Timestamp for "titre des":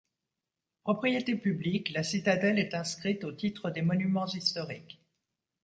3.31-3.83